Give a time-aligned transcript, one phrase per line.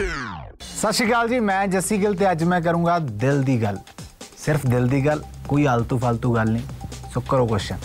[0.00, 3.78] ਸਤਿ ਸ਼੍ਰੀ ਅਕਾਲ ਜੀ ਮੈਂ ਜੱਸੀ ਗਿੱਲ ਤੇ ਅੱਜ ਮੈਂ ਕਰੂੰਗਾ ਦਿਲ ਦੀ ਗੱਲ।
[4.44, 6.62] ਸਿਰਫ ਦਿਲ ਦੀ ਗੱਲ ਕੋਈ ਆਲਤੂ ਫਾਲਤੂ ਗੱਲ ਨਹੀਂ।
[7.14, 7.78] ਸੋ ਕਰੋ ਕੁਐਸਚਨ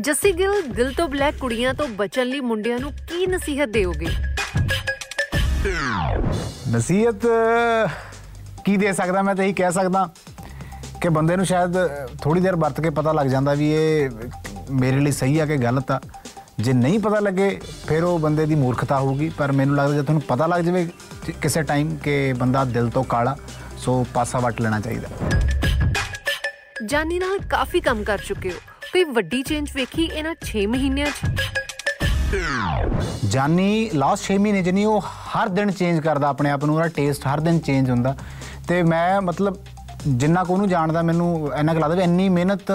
[0.00, 4.08] ਜੱਸੀ ਗਿੱਲ ਦਿਲ ਤੋਂ ਬਲੈਕ ਕੁੜੀਆਂ ਤੋਂ ਬਚਣ ਲਈ ਮੁੰਡਿਆਂ ਨੂੰ ਕੀ ਨਸੀਹਤ ਦਿਓਗੇ
[6.70, 7.26] ਨਸੀਹਤ
[8.64, 9.22] ਕੀ ਦੇ ਸਕਦਾ?
[9.22, 10.08] ਮੈਂ ਤਾਂ ਇਹੀ ਕਹਿ ਸਕਦਾ
[11.00, 11.76] ਕਿ ਬੰਦੇ ਨੂੰ ਸ਼ਾਇਦ
[12.22, 14.10] ਥੋੜੀ ਦੇਰ ਵਰਤ ਕੇ ਪਤਾ ਲੱਗ ਜਾਂਦਾ ਵੀ ਇਹ
[14.70, 16.00] ਮੇਰੇ ਲਈ ਸਹੀ ਆ ਕਿ ਗਲਤ ਆ।
[16.60, 20.22] ਜੇ ਨਹੀਂ ਪਤਾ ਲੱਗੇ ਫਿਰ ਉਹ ਬੰਦੇ ਦੀ ਮੂਰਖਤਾ ਹੋਊਗੀ। ਪਰ ਮੈਨੂੰ ਲੱਗਦਾ ਜੇ ਤੁਹਾਨੂੰ
[20.22, 20.88] ਪਤਾ ਲੱਗ ਜਾਵੇ
[21.42, 23.36] ਕਿਸੇ ਟਾਈਮ ਕਿ ਬੰਦਾ ਦਿਲ ਤੋਂ ਕਾਲਾ
[23.78, 25.08] ਸੋ ਪਾਸਾ ਵੱਟ ਲੈਣਾ ਚਾਹੀਦਾ।
[26.86, 28.56] ਜਾਨੀ ਨਾਲ ਕਾਫੀ ਕੰਮ ਕਰ ਚੁੱਕੇ ਹੋ।
[28.92, 31.40] ਕੋਈ ਵੱਡੀ ਚੇਂਜ ਵੇਖੀ ਇਹਨਾਂ 6 ਮਹੀਨਿਆਂ 'ਚ?
[33.28, 37.26] ਜਾਨੀ ਲਾਸਟ 6 ਮਹੀਨੇ ਨਹੀਂ ਉਹ ਹਰ ਦਿਨ ਚੇਂਜ ਕਰਦਾ ਆਪਣੇ ਆਪ ਨੂੰ ਉਹਦਾ ਟੇਸਟ
[37.26, 38.16] ਹਰ ਦਿਨ ਚੇਂਜ ਹੁੰਦਾ।
[38.68, 39.56] ਤੇ ਮੈਂ ਮਤਲਬ
[40.08, 42.72] ਜਿੰਨਾ ਕੋ ਉਹਨੂੰ ਜਾਣਦਾ ਮੈਨੂੰ ਇੰਨਾ ਕੁ ਲੱਗਦਾ ਵੀ ਇੰਨੀ ਮਿਹਨਤ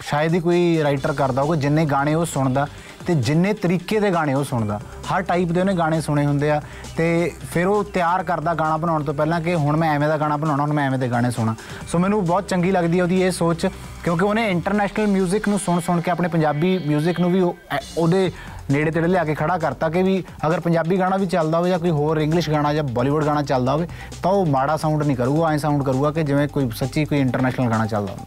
[0.00, 2.66] ਸ਼ਾਇਦ ਹੀ ਕੋਈ ਰਾਈਟਰ ਕਰਦਾ ਹੋਊਗਾ ਜਿੰਨੇ ਗਾਣੇ ਉਹ ਸੁਣਦਾ।
[3.07, 4.79] ਤੇ ਜਿੰਨੇ ਤਰੀਕੇ ਦੇ ਗਾਣੇ ਉਹ ਸੁਣਦਾ
[5.11, 6.61] ਹਰ ਟਾਈਪ ਦੇ ਉਹਨੇ ਗਾਣੇ ਸੁਣੇ ਹੁੰਦੇ ਆ
[6.97, 7.07] ਤੇ
[7.51, 10.63] ਫਿਰ ਉਹ ਤਿਆਰ ਕਰਦਾ ਗਾਣਾ ਬਣਾਉਣ ਤੋਂ ਪਹਿਲਾਂ ਕਿ ਹੁਣ ਮੈਂ ਐਵੇਂ ਦਾ ਗਾਣਾ ਬਣਾਉਣਾ
[10.63, 11.55] ਹੁਣ ਮੈਂ ਐਵੇਂ ਦੇ ਗਾਣੇ ਸੁਣਾ
[11.91, 13.65] ਸੋ ਮੈਨੂੰ ਬਹੁਤ ਚੰਗੀ ਲੱਗਦੀ ਹੈ ਉਹਦੀ ਇਹ ਸੋਚ
[14.03, 17.79] ਕਿਉਂਕਿ ਉਹਨੇ ਇੰਟਰਨੈਸ਼ਨਲ 뮤직 ਨੂੰ ਸੁਣ ਸੁਣ ਕੇ ਆਪਣੇ ਪੰਜਾਬੀ 뮤직 ਨੂੰ ਵੀ ਉਹ- ਐ-
[17.97, 18.31] ਉਹਦੇ
[18.71, 21.79] ਨੇੜੇ ਤੇੜੇ ਲਿਆ ਕੇ ਖੜਾ ਕਰਤਾ ਕਿ ਵੀ ਅਗਰ ਪੰਜਾਬੀ ਗਾਣਾ ਵੀ ਚੱਲਦਾ ਹੋਵੇ ਜਾਂ
[21.79, 23.87] ਕੋਈ ਹੋਰ ਇੰਗਲਿਸ਼ ਗਾਣਾ ਜਾਂ ਬਾਲੀਵੁੱਡ ਗਾਣਾ ਚੱਲਦਾ ਹੋਵੇ
[24.23, 27.69] ਤਾਂ ਉਹ ਮਾੜਾ ਸਾਊਂਡ ਨਹੀਂ ਕਰੂਗਾ ਐਂ ਸਾਊਂਡ ਕਰੂਗਾ ਕਿ ਜਿਵੇਂ ਕੋਈ ਸੱਚੀ ਕੋਈ ਇੰਟਰਨੈਸ਼ਨਲ
[27.69, 28.25] ਗਾਣਾ ਚੱਲਦਾ ਹੋਵੇ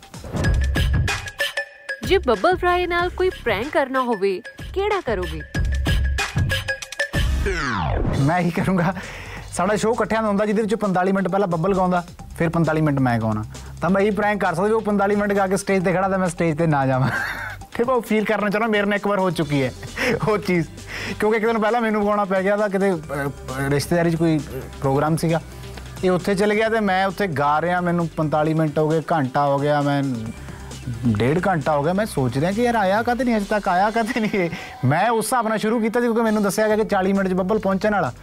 [2.07, 4.41] ਜੇ ਬੱਬਲ ਫਰਾਈ ਨਾਲ ਕੋਈ ਪ੍ਰੈਂਕ ਕਰਨਾ ਹੋਵੇ
[4.78, 5.42] ਕਿਹੜਾ ਕਰੋਗੇ?
[8.20, 8.94] ਮੈਂ ਹੀ ਕਰੂੰਗਾ।
[9.54, 12.04] ਸਾਡਾ ਸ਼ੋਅ ਇਕੱਠਿਆਂ ਦਾ ਹੁੰਦਾ ਜਿਹਦੇ ਵਿੱਚ 45 ਮਿੰਟ ਪਹਿਲਾਂ ਬੱਬਲ ਗਾਉਂਦਾ
[12.38, 13.44] ਫਿਰ 45 ਮਿੰਟ ਮੈਂ ਗਾਉਣਾ।
[13.82, 16.10] ਤਾਂ ਮੈਂ ਇਹ ਪ੍ਰੈਂਕ ਕਰ ਸਕਦਾ ਵੀ ਉਹ 45 ਮਿੰਟ ਗਾ ਕੇ ਸਟੇਜ ਤੇ ਖੜਾ
[16.10, 17.10] ਤਾਂ ਮੈਂ ਸਟੇਜ ਤੇ ਨਾ ਜਾਵਾਂ।
[17.72, 19.72] ਫਿਰ ਮੈਂ ਉਹ ਫੀਲ ਕਰਨਾ ਚਾਹੁੰਦਾ ਮੇਰੇ ਨਾਲ ਇੱਕ ਵਾਰ ਹੋ ਚੁੱਕੀ ਹੈ
[20.28, 20.68] ਉਹ ਚੀਜ਼।
[21.20, 24.40] ਕਿਉਂਕਿ ਇੱਕ ਦਿਨ ਪਹਿਲਾਂ ਮੈਨੂੰ ਗਾਉਣਾ ਪੈ ਗਿਆ ਤਾਂ ਕਿਤੇ ਅਹ, ਰਿਸ਼ਤੇਦਾਰੀ 'ਚ ਕੋਈ
[24.82, 25.42] ਪ੍ਰੋਗਰਾਮ ਸੀਗਾ।
[26.04, 29.46] ਇਹ ਉੱਥੇ ਚਲੇ ਗਿਆ ਤੇ ਮੈਂ ਉੱਥੇ ਗਾ ਰਿਹਾ ਮੈਨੂੰ 45 ਮਿੰਟ ਹੋ ਗਏ ਘੰਟਾ
[29.46, 30.04] ਹੋ ਗਿਆ ਮੈਂ
[31.08, 33.90] ਡੇਢ ਘੰਟਾ ਹੋ ਗਿਆ, ਮੈਂ ਸੋਚ ਰਿਹਾ ਕਿ ਯਾਰ ਆਇਆ ਕਦੇ ਨਹੀਂ ਅਜੇ ਤੱਕ ਆਇਆ
[33.90, 34.50] ਕਦੇ ਨਹੀਂ ਇਹ।
[34.86, 37.34] ਮੈਂ ਉਸ ਹਿਸਾਬ ਨਾਲ ਸ਼ੁਰੂ ਕੀਤਾ ਸੀ, ਕਿਉਂਕਿ ਮੈਨੂੰ ਦੱਸਿਆ ਗਿਆ ਕਿ 40 ਮਿੰਟ 'ਚ
[37.34, 38.14] ਬੱਬਲ ਪਹੁੰਚਣ ਵਾਲਾ।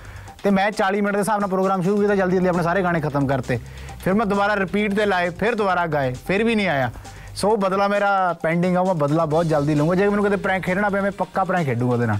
[0.42, 3.00] ਤੇ ਮੈਂ 40 ਮਿੰਟ ਦੇ ਹਿਸਾਬ ਨਾਲ ਪ੍ਰੋਗਰਾਮ ਸ਼ੁਰੂ ਕੀਤਾ, ਜਲਦੀ ਜਲਦੀ ਆਪਣੇ ਸਾਰੇ ਗਾਣੇ
[3.00, 3.58] ਖਤਮ ਕਰਤੇ।
[4.04, 6.90] ਫਿਰ ਮੈਂ ਦੁਬਾਰਾ ਰਿਪੀਟ ਤੇ ਲਾਏ, ਫਿਰ ਦੁਬਾਰਾ ਗਾਏ, ਫਿਰ ਵੀ ਨਹੀਂ ਆਇਆ।
[7.36, 10.36] ਸੋ ਉਹ ਬਦਲਾ ਮੇਰਾ ਪੈਂਡਿੰਗ ਆ, ਉਹ ਮੈਂ ਬਦਲਾ ਬਹੁਤ ਜਲਦੀ ਲਵਾਂਗਾ ਜੇ ਮੈਨੂੰ ਕਦੇ
[10.36, 12.18] ਪ੍ਰੈਂਕ ਖੇਡਣਾ ਪਿਆ, ਮੈਂ ਪੱਕਾ ਪ੍ਰੈਂਕ ਖੇਡੂਗਾ ਉਹਦੇ ਨਾਲ।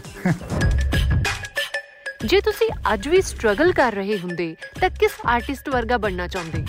[2.26, 6.64] ਜੇ ਤੁਸੀਂ ਅੱਜ ਵੀ ਸਟਰਗਲ ਕਰ ਰਹੇ ਹੁੰਦੇ, ਤਾਂ ਕਿਸ ਆਰਟਿਸਟ ਵਰਗਾ ਬਣਨਾ ਚਾਹੁੰਦੇ?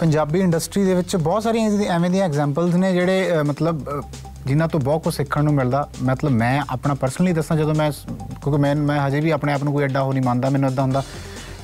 [0.00, 4.02] ਪੰਜਾਬੀ ਇੰਡਸਟਰੀ ਦੇ ਵਿੱਚ ਬਹੁਤ ਸਾਰੀਆਂ ਇਹਦੀ- ਐਵੇਂ ਦੀਆਂ ਐਗਜ਼ਾਮਪਲਸ ਨੇ ਜਿਹੜੇ ਅਹ, ਮਤਲਬ ਅਹ,
[4.46, 8.04] ਜਿਨ੍ਹਾਂ ਤੋਂ ਬਹੁਤ ਕੁਝ ਸਿੱਖਣ ਨੂੰ ਮਿਲਦਾ। ਮਤਲਬ ਮੈਂ ਆਪਣਾ ਪਰਸਨਲੀ ਦੱਸਾਂ ਜਦੋਂ ਮੈਂ ਸ-
[8.42, 10.84] ਕਿਉਂਕਿ ਮੈਂ ਮੈਂ ਹਜੇ ਵੀ ਆਪਣੇ ਆਪ ਨੂੰ ਕੋਈ ਐਡਾ ਹੋ ਨਹੀਂ ਮੰਨਦਾ ਮੈਨੂੰ ਇਦਾਂ
[10.84, 11.02] ਹੁੰਦਾ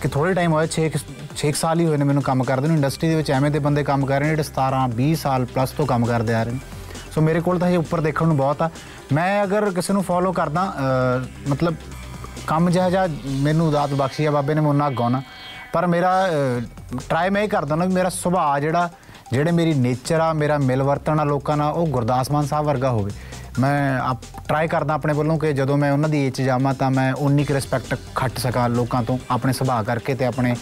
[0.01, 0.89] ਕਿ ਥੋੜੇ ਟਾਈਮ ਹੋਇਆ 6
[1.37, 3.85] 6 ਸਾਲ ਹੀ ਹੋਏ ਨੇ ਮੈਨੂੰ ਕੰਮ ਕਰਦੇ ਨੂੰ। ਇੰਡਸਟਰੀ ਦੇ ਵਿੱਚ ਐਵੇਂ ਦੇ ਬੰਦੇ
[3.85, 6.59] ਕੰਮ ਕਰ ਰਹੇ ਨੇ ਜਿਹੜੇ 17 20 ਸਾਲ ਪਲੱਸ ਤੋਂ ਕੰਮ ਕਰਦੇ ਆ ਰਹੇ ਨੇ।
[7.15, 8.71] ਸੋ ਮੇਰੇ ਕੋਲ ਤਾਂ ਹਜੇ ਉੱਪਰ ਦੇਖਣ ਨੂੰ ਬਹੁਤ ਆ।
[9.13, 11.75] ਮੈਂ ਅਗਰ ਕਿਸੇ ਨੂੰ ਫੋਲੋ ਕਰਦਾ ਅਹ, ਮਤਲਬ
[12.47, 15.23] ਕੰਮ ਜਿਹਾ ਜਿਹਾ ਮੈਨੂੰ ਦਾਤ ਬਖਸ਼ੀ ਆ ਬਾਬੇ ਨੇ ਮੁੰਨਾ ਗਾਉਣਾ
[15.73, 16.13] ਪਰ ਮੇਰਾ
[17.09, 18.89] ਟਰਾਈ ਮੈਂ ਇਹ ਕਰਦਾ ਨਾ ਵੀ ਮੇਰਾ ਸੁਭਾਅ ਜਿਹੜਾ
[19.33, 22.91] ਜਿਹੜੇ ਮੇਰੀ ਨੇਚਰ ਆ ਮੇਰਾ ਮਿਲ ਵਰਤਣ ਆ ਲੋਕਾਂ ਨਾਲ ਉਹ ਗੁਰਦਾਸ ਮਾਨ ਸਾਹਿਬ ਵਰਗਾ
[22.91, 23.11] ਹੋਵੇ।
[23.59, 24.15] ਮੈਂ
[24.49, 27.55] ਟਰਾਈ ਕਰਦਾ ਆਪਣੇ ਵੱਲੋਂ ਕਿ ਜਦੋਂ ਮੈਂ ਉਹਨਾਂ ਦੀ ਏਜ ਜਾਵਾਂ ਤਾਂ ਮੈਂ ਉਨੀ ਕੁ
[27.55, 30.55] ਰਿਸਪੈਕਟ ਖੱਟ ਸਕਾਂ ਲੋਕਾਂ ਤੋਂ ਆਪਣੇ ਸੁਭਾਅ ਕਰਕੇ ਤੇ ਆਪਣੇ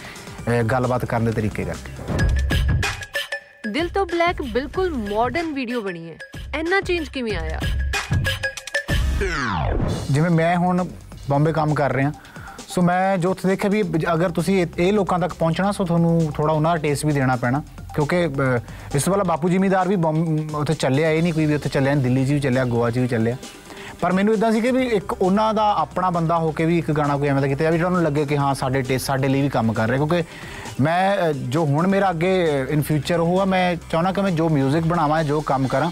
[0.71, 1.91] ਗੱਲਬਾਤ ਕਰਨ ਦੇ ਤਰੀਕੇ ਕਰਕੇ।
[3.71, 6.17] ਦਿਲ ਤੋਂ ਬਲੈਕ ਬਿਲਕੁਲ ਮਾਡਰਨ ਵੀਡੀਓ ਬਣੀ ਹੈ।
[6.59, 7.61] ਇੰਨਾ ਚੇਂਜ ਕਿਵੇਂ ਆਇਆ?
[10.11, 10.85] ਜਿਵੇਂ ਮੈਂ ਹੁਣ
[11.31, 12.13] ਬੰਬੇ ਕੰਮ ਕਰ ਰਿਹਾ
[12.75, 13.83] ਸੋ ਮੈਂ ਜੋ ਉੱਥੇ ਦੇਖਿਆ ਵੀ
[14.15, 17.37] ਅਗਰ ਤੁਸੀਂ ਇਹ- ਇਹ ਲੋਕਾਂ ਤੱਕ ਪਹੁੰਚਣਾ ਸੋ ਤੁਹਾਨੂੰ ਥੋੜਾ ਉਹਨਾਂ ਦਾ ਟੇਸਟ ਵੀ ਦੇਣਾ
[17.37, 17.63] ਪੈਣਾ।
[17.95, 21.55] ਕਿਉਂਕਿ ਅਹ, ਇਸ ਤੋਂ ਪਹਿਲਾਂ ਬਾਪੂ ਜ਼ਿਮੀਦਾਰ ਵੀ ਬੰਬ- ਉੱਥੇ ਚੱਲਿਆ ਇਹ ਨਹੀਂ ਕੋਈ ਵੀ
[21.55, 23.37] ਉੱਥੇ ਚੱਲਿਆ ਨਹੀਂ, ਦਿੱਲੀ 'ਚ ਵੀ ਚੱਲਿਆ ਗੋਆ 'ਚ ਵੀ ਚੱਲਿਆ।
[24.01, 26.93] ਪਰ ਮੈਨੂੰ ਇਦਾਂ ਸੀ ਕਿ ਵੀ ਇੱਕ ਉਹਨਾਂ ਦਾ ਆਪਣਾ ਬੰਦਾ ਹੋ ਕੇ ਵੀ ਇੱਕ
[26.93, 29.43] ਗਾਣਾ ਕੋਈ ਐਵੇਂ ਦਾ ਕੀਤਾ ਜਾਵੇ ਜਿਹੜਾ ਉਹਨੂੰ ਲੱਗੇ ਕਿ ਹਾਂ ਸਾਡੇ ਟੇਸਟ ਸਾਡੇ ਲਈ
[29.43, 30.23] ਵੀ ਕੰਮ ਕਰ ਰਿਹਾ। ਕਿਉਂਕਿ
[30.81, 34.49] ਮੈਂ ਅਹ, ਜੋ ਹੁਣ ਮੇਰਾ ਅੱਗੇ ਇਨ ਫਿਊਚਰ ਉਹ ਆ ਮੈਂ ਚਾਹੁੰਦਾ ਕਿ ਮੈਂ ਜੋ
[34.49, 35.91] 뮤직 ਬਣਾਵਾਂ ਜੋ ਕੰਮ ਕਰਾਂ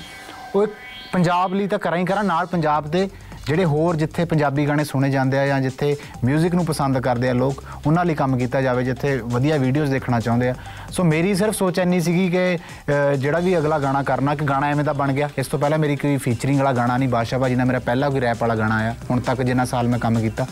[0.55, 0.73] ਉਹ ਇੱਕ
[1.13, 3.11] ਪੰਜਾਬ ਲਈ ਤਾਂ ਕਰਾਂ ਹੀ ਕਰਾਂ ਨਾਲ ਪੰਜਾਬ ਦੇ
[3.49, 7.33] ਜਿਹੜੇ ਹੋਰ ਜਿੱਥੇ ਪੰਜਾਬੀ ਗਾਣੇ ਸੁਣੇ ਜਾਂਦੇ ਆ ਜਾਂ ਜਿੱਥੇ 뮤직 ਨੂੰ ਪਸੰਦ ਕਰਦੇ ਆ
[7.33, 10.55] ਲੋਕ ਉਹਨਾਂ ਲਈ ਕੰਮ ਕੀਤਾ ਜਾਵੇ ਜਿੱਥੇ ਵਧੀਆ ਵੀਡੀਓਜ਼ ਦੇਖਣਾ ਚਾਹੁੰਦੇ ਆ।
[10.91, 14.69] ਸੋ ਮੇਰੀ ਸਿਰਫ ਸੋਚ ਇੰਨੀ ਸੀਗੀ ਕਿ ਅਹ, ਜਿਹੜਾ ਵੀ ਅਗਲਾ ਗਾਣਾ ਕਰਨਾ ਕਿ ਗਾਣਾ
[14.69, 17.55] ਐਵੇਂ ਦਾ ਬਣ ਗਿਆ। ਇਸ ਤੋਂ ਪਹਿਲਾਂ ਮੇਰੀ ਕੋਈ ਫੀਚਰਿੰਗ ਵਾਲਾ ਗਾਣਾ ਨਹੀਂ ਬਾਦਸ਼ਾਹ ਭਾਜੀ
[17.55, 20.47] ਨਾਲ ਮੇਰਾ ਪਹਿਲਾ ਕੋਈ ਰੈਪ ਵਾਲਾ ਗਾਣਾ ਆਇਆ। ਹੁਣ ਤੱਕ ਜਿੰਨਾ ਸਾਲ ਮੈਂ ਕੰਮ ਕੀਤਾ।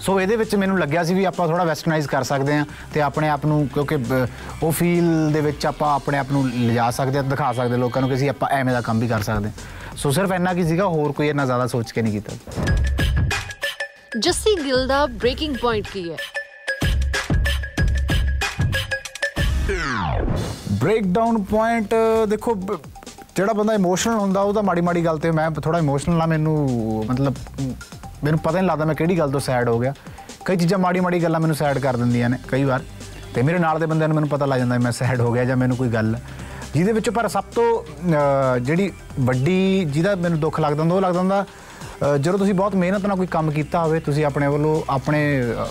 [0.00, 2.64] ਸੋ ਇਹਦੇ ਵਿੱਚ ਮੈਨੂੰ ਲੱਗਿਆ ਸੀ ਵੀ ਆਪਾਂ ਥੋੜਾ ਵੈਸਟਰਨਾਈਜ਼ ਕਰ ਸਕਦੇ ਹਾਂ
[2.94, 4.26] ਤੇ ਆਪਣੇ ਆਪ ਨੂੰ ਕਿਉਂਕਿ ਬ-
[4.62, 8.00] ਉਹ ਫੀਲ ਦੇ ਵਿੱਚ ਆਪਾਂ ਆਪਣੇ ਆਪ ਨੂੰ ਲਿਜਾ ਸਕਦੇ ਹਾਂ ਦਿਖਾ ਸਕਦੇ ਹਾਂ ਲੋਕਾਂ
[8.02, 9.52] ਨੂੰ ਕਿ ਅਸੀਂ ਆਪਾਂ ਐਵੇਂ ਦਾ ਕੰਮ ਵੀ ਕਰ ਸਕਦੇ ਹਾਂ
[9.96, 12.32] ਸੋ ਸਿਰਫ ਇੰਨਾ ਕੀ ਸੀਗਾ ਹੋਰ ਕੋਈ ਇੰਨਾ ਜ਼ਿਆਦਾ ਸੋਚ ਕੇ ਨਹੀਂ ਕੀਤਾ
[14.18, 16.16] ਜੱਸੀ ਗਿੱਲ ਦਾ ਬ੍ਰੇਕਿੰਗ ਪੁਆਇੰਟ ਕੀ ਹੈ?
[20.72, 21.94] ਬ੍ਰੇਕ ਡਾਊਨ ਪੁਆਇੰਟ
[22.28, 22.54] ਦੇਖੋ
[23.36, 26.56] ਜਿਹੜਾ ਬੰਦਾ ਇਮੋਸ਼ਨਲ ਹੁੰਦਾ ਉਹ ਤਾਂ ਮਾੜੀ ਮਾੜੀ ਗੱਲ ਤੇ ਮੈਂ ਥੋੜਾ ਇਮੋਸ਼ਨਲ ਆ ਮੈਨੂੰ
[27.10, 27.34] ਮਤਲਬ
[28.24, 29.94] ਮੈਨੂੰ ਪਤਾ ਨਹੀਂ ਲੱਗਦਾ ਮੈਂ ਕਿਹੜੀ ਗੱਲ ਤੋਂ ਸੈਡ ਹੋ ਗਿਆ।
[30.44, 32.82] ਕਈ ਚੀਜ਼ਾਂ ਮਾੜੀ ਮਾੜੀ ਗੱਲਾਂ ਮੈਨੂੰ ਸੈਡ ਕਰ ਦਿੰਦੀਆਂ ਨੇ ਕਈ ਵਾਰ।
[33.34, 35.56] ਤੇ ਮੇਰੇ ਨਾਲ ਦੇ ਬੰਦਿਆਂ ਨੂੰ ਮੈਨੂੰ ਪਤਾ ਲੱਗ ਜਾਂਦਾ ਮੈਂ ਸੈਡ ਹੋ ਗਿਆ ਜਾਂ
[35.56, 36.16] ਮੈਨੂੰ ਕੋਈ ਗੱਲ
[36.74, 41.18] ਜਿਹਦੇ ਵਿੱਚ ਪਰ ਸਭ ਤੋਂ ਅ, ਜਿਹੜੀ ਵੱਡੀ ਜਿਹਦਾ ਮੈਨੂੰ ਦੁੱਖ ਲੱਗਦਾ ਹੁੰਦਾ ਉਹ ਲੱਗਦਾ
[41.18, 41.44] ਹੁੰਦਾ
[42.14, 45.66] ਅ, ਜਦੋਂ ਤੁਸੀਂ ਬਹੁਤ ਮਿਹਨਤ ਨਾਲ ਕੋਈ ਕੰਮ ਕੀਤਾ ਹੋਵੇ ਤੁਸੀਂ ਆਪਣੇ ਵੱਲੋਂ ਆਪਣੇ ਅ,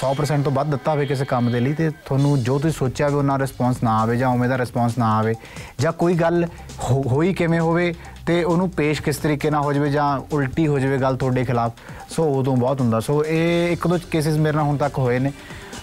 [0.00, 3.16] 100% ਤੋਂ ਵੱਧ ਦਿੱਤਾ ਹੋਵੇ ਕਿਸੇ ਕੰਮ ਦੇ ਲਈ ਤੇ ਤੁਹਾਨੂੰ ਜੋ ਤੁਸੀਂ ਸੋਚਿਆ ਹੋਵੇ
[3.18, 5.34] ਉਹਨਾਂ ਰਿਸਪੌਂਸ ਨਾ ਆਵੇ ਜਾਂ ਉਵੇਂ ਦਾ ਰਿਸਪੌਂਸ ਨਾ ਆਵੇ
[5.78, 6.44] ਜਾਂ ਕੋਈ ਗੱਲ
[6.90, 7.94] ਹੋ- ਹੋਈ ਕਿਵੇਂ ਹੋਵੇ
[8.26, 11.72] ਤੇ ਉਹਨੂੰ ਪੇਸ਼ ਕਿਸ ਤਰੀਕੇ ਨਾਲ ਹੋ ਜਾਵੇ ਜਾਂ ਉਲਟੀ ਹੋ ਜਾਵੇ ਗੱਲ ਤੁਹਾਡੇ ਖਿਲਾਫ
[12.10, 15.32] ਸੋ ਉਦੋਂ ਬਹੁਤ ਹੁੰਦਾ। ਸੋ ਇਹ ਇੱਕ ਦੋ ਕੇਸਿਸ ਮੇਰੇ ਨਾਲ ਹੁਣ ਤੱਕ ਹੋਏ ਨੇ।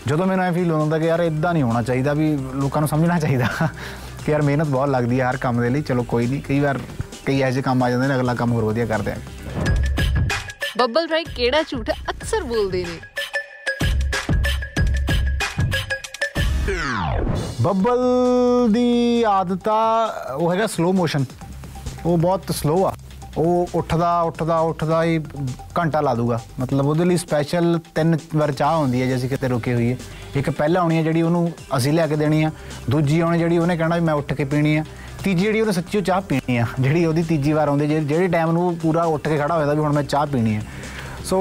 [0.07, 3.19] ਜਦੋਂ ਮੈਨੂੰ ਐ ਫੀਲ ਹੁੰਦਾ ਕਿ ਯਾਰ ਇਦਾਂ ਨਹੀਂ ਹੋਣਾ ਚਾਹੀਦਾ ਵੀ ਲੋਕਾਂ ਨੂੰ ਸਮਝਣਾ
[3.19, 3.47] ਚਾਹੀਦਾ।
[4.25, 6.79] ਕਿ ਯਾਰ ਮਿਹਨਤ ਬਹੁਤ ਲੱਗਦੀ ਹੈ ਹਰ ਕੰਮ ਦੇ ਲਈ। ਚਲੋ ਕੋਈ ਨਹੀਂ ਕਈ ਵਾਰ
[7.25, 9.15] ਕਈ ਐਸੇ ਕੰਮ ਆ ਜਾਂਦੇ ਨੇ ਅਗਲਾ ਕੰਮ ਹੋਰ ਵਧੀਆ ਕਰਦੇ ਆ।
[10.77, 12.99] ਬੱਬਲ ਰਾਏ ਕਿਹੜਾ ਝੂਠ ਅਕਸਰ ਬੋਲਦੇ ਨੇ?
[17.61, 17.99] ਬੱਬਲ
[18.71, 20.05] ਦੀ ਆਦਤ ਆ
[20.35, 21.25] ਉਹ ਹੈਗਾ ਸਲੋ ਮੋਸ਼ਨ
[22.05, 22.93] ਉਹ ਬਹੁਤ ਸਲੋ ਆ।
[23.37, 25.19] ਉਹ ਉੱਠਦਾ ਉੱਠਦਾ ਉੱਠਦਾ ਹੀ
[25.79, 29.47] ਘੰਟਾ ਲਾ ਦੂਗਾ। ਮਤਲਬ ਉਹਦੇ ਲਈ ਸਪੈਸ਼ਲ ਤਿੰਨ ਵਾਰ ਚਾਹ ਹੁੰਦੀ ਹੈ ਜੇ ਅਸੀਂ ਕਿਤੇ
[29.47, 29.97] ਰੁਕੇ ਹੋਈਏ।
[30.35, 32.51] ਇੱਕ ਪਹਿਲਾਂ ਆਉਣੀ ਹੈ ਜਿਹੜੀ ਉਹਨੂੰ ਅਸੀਂ ਲਿਆ ਕੇ ਦੇਣੀ ਆ,
[32.89, 34.83] ਦੂਜੀ ਆਉਣੀ ਜਿਹੜੀ ਉਹਨੇ ਕਹਿਣਾ ਵੀ ਮੈਂ ਉੱਠ ਕੇ ਪੀਣੀ ਆ,
[35.23, 38.27] ਤੀਜੀ ਜਿਹੜੀ ਉਹਨੇ ਸੱਚੀ ਉਹ ਚਾਹ ਪੀਣੀ ਆ, ਜਿਹੜੀ ਉਹਦੀ ਤੀਜੀ ਵਾਰ ਆਉਂਦੀ ਜੇ- ਜਿਹੜੇ
[38.27, 40.61] ਟਾਈਮ ਨੂੰ ਉਹ ਪੂਰਾ ਉੱਠ ਕੇ ਖੜਾ ਹੋਇਆ ਵੀ ਹੁਣ ਮੈਂ ਚਾਹ ਪੀਣੀ ਆ।
[41.25, 41.39] ਸੋ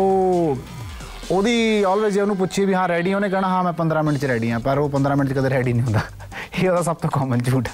[1.30, 4.50] ਉਹਦੀ ਆਲਵੇਜ਼ ਉਹਨੂੰ ਪੁੱਛੀ ਵੀ ਹਾਂ ਰੈਡੀ ਉਹਨੇ ਕਹਿਣਾ, ਹਾਂ ਮੈਂ 15 ਮਿੰਟ ਚ ਰੈਡੀ
[4.50, 6.00] ਆ, ਪਰ ਉਹ 15 ਮਿੰਟ ਚ ਕਦੇ ਰੈਡੀ ਨਹੀਂ ਹੁੰਦਾ।
[6.62, 7.72] ਇਹ ਉਹਦਾ ਸਭ ਤੋਂ ਕਾਮਨ ਝੂਠ ਆ।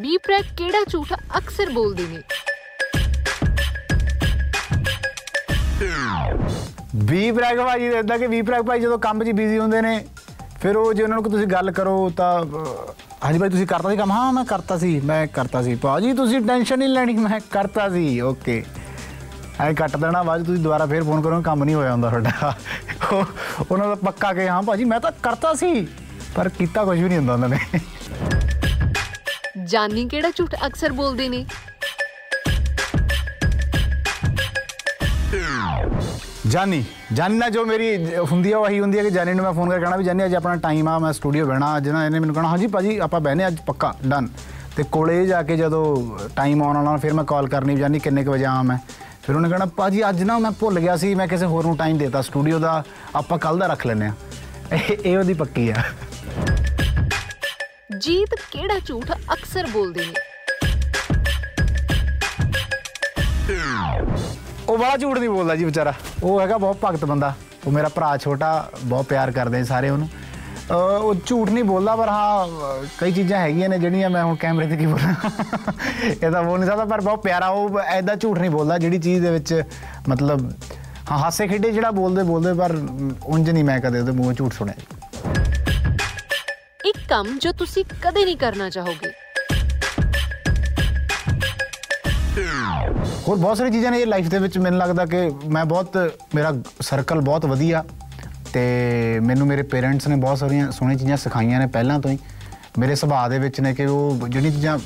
[0.00, 2.18] ਬੀ ਪ੍ਰੈਕ ਕਿਹੜਾ ਝੂਠ ਅਕਸਰ ਬੋਲਦੇ ਨੇ
[7.06, 10.04] ਵੀ ਬ੍ਰੈਕ ਭਾਜੀ ਦਾ ਇਦਾਂ ਕਿ ਵੀ ਬ੍ਰੈਕ ਭਾਈ ਜਦੋਂ ਕੰਮ 'ਚ ਬਿਜ਼ੀ ਹੁੰਦੇ ਨੇ
[10.60, 12.92] ਫਿਰ ਉਹ ਜੇ ਉਹਨਾਂ ਨੂੰ ਕੋਈ ਤੁਸੀਂ ਗੱਲ ਕਰੋ ਤਾਂ ਅਹ,
[13.24, 14.12] ਹਾਂਜੀ ਭਾਈ ਤੁਸੀਂ ਕਰਤਾ ਸੀ ਕੰਮ?
[14.12, 18.20] ਹਾਂ ਮੈਂ ਕਰਤਾ ਸੀ ਮੈਂ ਕਰਤਾ ਸੀ। ਭਾਜੀ ਤੁਸੀਂ ਟੈਨਸ਼ਨ ਨਹੀਂ ਲੈਣੀ ਮੈਂ ਕਰਤਾ ਸੀ।
[18.20, 18.64] ਓਕੇ।
[19.60, 22.54] ਐ ਕੱਟ ਦੇਣਾ ਬਾਅਦ 'ਚ ਤੁਸੀਂ ਦੁਬਾਰਾ ਫੇਰ ਫੋਨ ਕਰੋ ਕੰਮ ਨਹੀਂ ਹੋਇਆ ਹੁੰਦਾ ਤੁਹਾਡਾ।
[23.12, 23.26] ਉਹ-
[23.70, 25.86] ਉਹਨਾਂ ਦਾ ਪੱਕਾ ਕਿ ਹਾਂ ਭਾਜੀ ਮੈਂ ਤਾਂ ਕਰਤਾ ਸੀ
[26.34, 27.58] ਪਰ ਕੀਤਾ ਕੁਝ ਵੀ ਨਹੀਂ ਹੁੰਦਾ ਉਹਨਾਂ ਨੇ।
[29.64, 31.46] ਜਾਨੀ ਕਿਹੜਾ ਝੂਠ ਅਕਸਰ ਬੋਲਦੇ ਨੇ?
[36.50, 39.68] ਜਾਨੀ ਜਾਨੀ ਨਾਲ ਜੋ ਮੇਰੀ ਹੁੰਦੀ ਆ ਉਹੀ ਹੁੰਦੀ ਹੈ ਕਿ ਜਾਨੀ ਨੂੰ ਮੈਂ ਫੋਨ
[39.70, 42.34] ਕਰਕੇ ਕਹਣਾ ਵੀ ਜਾਨੀ ਅੱਜ ਆਪਣਾ ਟਾਈਮ ਆ ਮੈਂ ਸਟੂਡੀਓ ਬਹਿਣਾ ਅੱਜ ਨਾ ਇਹਨੇ ਮੈਨੂੰ
[42.34, 44.28] ਕਹਣਾ ਹਾਂਜੀ ਭਾਜੀ ਆਪਾਂ ਬਹਿਨੇ ਅੱਜ ਪੱਕਾ ਡਨ
[44.76, 45.84] ਤੇ ਕੋਲੇ ਜਾ ਕੇ ਜਦੋਂ
[46.36, 48.76] ਟਾਈਮ ਆਉਣ ਵਾਲਾ ਫਿਰ ਮੈਂ ਕਾਲ ਕਰਨੀ ਜਾਨੀ ਕਿੰਨੇ ਕੁ ਵਜੇ ਆਵਾਂ ਮੈਂ।
[49.22, 51.98] ਫਿਰ ਉਹਨੇ ਕਹਣਾ ਭਾਜੀ ਅੱਜ ਨਾ ਮੈਂ ਭੁੱਲ ਗਿਆ ਸੀ ਮੈਂ ਕਿਸੇ ਹੋਰ ਨੂੰ ਟਾਈਮ
[51.98, 52.82] ਦੇਤਾ ਸਟੂਡੀਓ ਦਾ
[53.16, 54.12] ਆਪਾਂ ਕੱਲ ਦਾ ਰੱਖ ਲੈਨੇ ਆ।
[55.04, 55.82] ਇਹ ਉਹਦੀ ਪੱਕੀ ਆ।
[57.98, 60.12] ਜੀਤ ਕਿਹੜਾ ਝੂਠ ਅਕਸਰ ਬੋਲਦੇ ਨੇ?
[64.68, 65.92] ਉਹ ਬੜਾ ਝੂਠ ਨਹੀਂ ਬੋਲਦਾ ਜੀ ਵਿਚਾਰਾ।
[66.22, 67.34] ਉਹ ਹੈਗਾ ਬਹੁਤ ਭਗਤ ਬੰਦਾ।
[67.66, 70.08] ਉਹ ਮੇਰਾ ਭਰਾ ਛੋਟਾ, ਬਹੁਤ ਪਿਆਰ ਕਰਦੇ ਨੇ ਸਾਰੇ ਉਹਨੂੰ।
[70.70, 74.36] ਅਹ ਉਹ ਝੂਠ ਨਹੀਂ ਬੋਲਦਾ, ਪਰ ਹਾਂ ਅਹ ਕਈ ਚੀਜ਼ਾਂ ਹੈਗੀਆਂ ਨੇ ਜਿਹੜੀਆਂ ਮੈਂ ਹੁਣ
[74.36, 75.30] ਕੈਮਰੇ ਤੇ ਕੀ ਬੋਲਾਂ।
[76.04, 79.22] ਇਹ ਤਾਂ ਬੋਲ ਨਹੀਂ ਸਕਦਾ, ਪਰ ਬਹੁਤ ਪਿਆਰਾ, ਉਹ ਐਦਾਂ ਝੂਠ ਨਹੀਂ ਬੋਲਦਾ, ਜਿਹੜੀ ਚੀਜ਼
[79.22, 79.62] ਦੇ ਵਿੱਚ
[80.08, 80.52] ਮਤਲਬ,
[81.10, 82.78] ਹਾਂ, ਹਾਸੇ ਖੇਡੇ ਜਿਹੜਾ ਬੋਲਦੇ ਬੋਲਦੇ, ਪਰ
[83.26, 84.74] ਉਂਝ ਨਹੀਂ ਮੈਂ ਕਦੇ ਉਹਦੇ ਮੂੰਹੋਂ ਝੂਠ ਸੁਣਿਆ।
[86.84, 89.10] ਇੱਕ ਕੰਮ ਜੋ ਤੁਸੀਂ ਕਦੇ ਨਹੀਂ ਕਰਨਾ ਚਾਹੋਗੇ
[93.28, 96.54] ਹੋਰ ਬਹੁਤ ਸਾਰੀ ਚੀਜ਼ਾਂ ਨੇ ਇਹ ਲਾਈਫ ਦੇ ਵਿੱਚ ਮੈਨੂੰ ਲੱਗਦਾ ਕਿ ਮੈਂ ਬਹੁਤ, ਮੇਰਾ
[96.80, 97.84] ਸਰਕਲ ਬਹੁਤ ਵਧੀਆ
[98.52, 98.60] ਤੇ
[99.20, 102.18] ਮੈਨੂੰ ਮੇਰੇ ਪੇਰੈਂਟਸ ਨੇ ਬਹੁਤ ਸਾਰੀਆਂ ਸੋਹਣੀਆਂ ਚੀਜ਼ਾਂ ਸਿਖਾਈਆਂ ਨੇ ਪਹਿਲਾਂ ਤੋਂ ਹੀ।
[102.78, 104.78] ਮੇਰੇ ਸੁਭਾਅ ਦੇ ਵਿੱਚ ਨੇ ਕਿ ਉਹ ਜਿਹੜੀਆਂ ਚੀਜ਼ਾਂ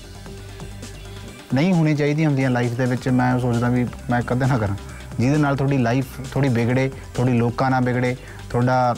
[1.54, 4.76] ਨਹੀਂ ਹੋਣੀ ਚਾਹੀਦੀਆਂ ਹੁੰਦੀਆਂ ਲਾਈਫ ਦੇ ਵਿੱਚ, ਮੈਂ ਸੋਚਦਾ ਵੀ ਮੈਂ ਕਦੇ ਨਾ ਕਰਾਂ।
[5.20, 8.16] ਜਿਹਦੇ ਨਾਲ ਤੁਹਾਡੀ ਲਾਈਫ ਥੋੜੀ ਵਿਗੜੇ ਥੋੜੀ ਲੋਕਾਂ ਨਾਲ ਵਿਗੜੇ,
[8.50, 8.96] ਤੁਹਾਡਾ